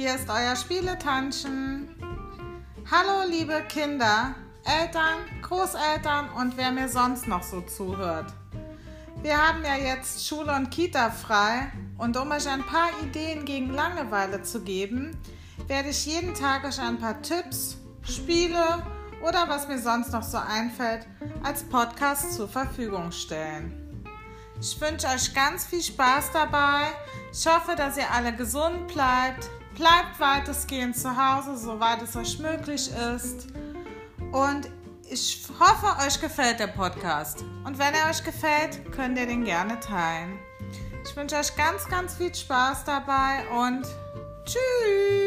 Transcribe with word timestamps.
hier 0.00 0.14
ist 0.14 0.30
euer 0.30 0.56
Spieletantchen. 0.56 1.94
Hallo 2.90 3.28
liebe 3.28 3.62
Kinder, 3.68 4.34
Eltern, 4.64 5.18
Großeltern 5.42 6.30
und 6.38 6.56
wer 6.56 6.70
mir 6.72 6.88
sonst 6.88 7.28
noch 7.28 7.42
so 7.42 7.60
zuhört. 7.60 8.32
Wir 9.20 9.36
haben 9.36 9.62
ja 9.62 9.76
jetzt 9.76 10.26
Schule 10.26 10.56
und 10.56 10.70
Kita 10.70 11.10
frei 11.10 11.70
und 11.98 12.16
um 12.16 12.30
euch 12.30 12.48
ein 12.48 12.64
paar 12.64 12.88
Ideen 13.02 13.44
gegen 13.44 13.74
Langeweile 13.74 14.42
zu 14.42 14.62
geben, 14.62 15.18
werde 15.66 15.90
ich 15.90 16.06
jeden 16.06 16.32
Tag 16.32 16.64
euch 16.64 16.80
ein 16.80 16.98
paar 16.98 17.20
Tipps, 17.20 17.76
Spiele 18.02 18.82
oder 19.22 19.50
was 19.50 19.68
mir 19.68 19.78
sonst 19.78 20.14
noch 20.14 20.22
so 20.22 20.38
einfällt, 20.38 21.06
als 21.42 21.62
Podcast 21.64 22.32
zur 22.32 22.48
Verfügung 22.48 23.12
stellen. 23.12 23.89
Ich 24.60 24.78
wünsche 24.78 25.06
euch 25.06 25.32
ganz 25.34 25.64
viel 25.64 25.82
Spaß 25.82 26.32
dabei. 26.32 26.82
Ich 27.32 27.46
hoffe, 27.46 27.74
dass 27.76 27.96
ihr 27.96 28.10
alle 28.12 28.34
gesund 28.34 28.88
bleibt. 28.88 29.48
Bleibt 29.74 30.20
weitestgehend 30.20 30.96
zu 30.96 31.08
Hause, 31.16 31.56
soweit 31.56 32.02
es 32.02 32.14
euch 32.14 32.38
möglich 32.38 32.90
ist. 33.16 33.46
Und 34.32 34.68
ich 35.08 35.46
hoffe, 35.58 36.06
euch 36.06 36.20
gefällt 36.20 36.60
der 36.60 36.66
Podcast. 36.66 37.42
Und 37.64 37.78
wenn 37.78 37.94
er 37.94 38.10
euch 38.10 38.22
gefällt, 38.22 38.92
könnt 38.92 39.18
ihr 39.18 39.26
den 39.26 39.44
gerne 39.44 39.80
teilen. 39.80 40.38
Ich 41.04 41.16
wünsche 41.16 41.36
euch 41.36 41.56
ganz, 41.56 41.88
ganz 41.88 42.14
viel 42.14 42.34
Spaß 42.34 42.84
dabei 42.84 43.48
und 43.56 43.86
tschüss. 44.44 45.19